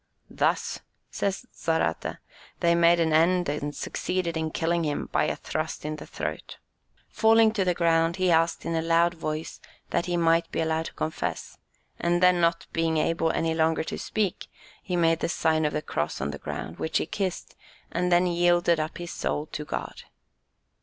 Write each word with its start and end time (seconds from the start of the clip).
"Thus," 0.31 0.79
says 1.11 1.45
Zarate, 1.55 2.17
"they 2.59 2.73
made 2.73 2.99
an 2.99 3.13
end, 3.13 3.47
and 3.47 3.75
succeeded 3.75 4.35
in 4.35 4.49
killing 4.49 4.83
him 4.83 5.09
by 5.11 5.25
a 5.25 5.35
thrust 5.35 5.85
in 5.85 5.97
the 5.97 6.07
throat. 6.07 6.57
Falling 7.07 7.51
to 7.51 7.63
the 7.63 7.75
ground, 7.75 8.15
he 8.15 8.31
asked 8.31 8.65
in 8.65 8.73
a 8.73 8.81
loud 8.81 9.13
voice 9.13 9.61
that 9.91 10.07
he 10.07 10.17
might 10.17 10.51
be 10.51 10.59
allowed 10.59 10.87
to 10.87 10.93
confess, 10.95 11.59
and 11.99 12.19
then 12.23 12.41
not 12.41 12.65
being 12.73 12.97
able 12.97 13.29
any 13.31 13.53
longer 13.53 13.83
to 13.83 13.99
speak, 13.99 14.47
he 14.81 14.95
made 14.95 15.19
the 15.19 15.29
sign 15.29 15.65
of 15.65 15.73
the 15.73 15.83
cross 15.83 16.19
on 16.19 16.31
the 16.31 16.39
ground, 16.39 16.79
which 16.79 16.97
he 16.97 17.05
kissed, 17.05 17.55
and 17.91 18.11
then 18.11 18.25
yielded 18.25 18.79
up 18.79 18.97
his 18.97 19.11
soul 19.11 19.45
to 19.51 19.63
God." 19.65 20.01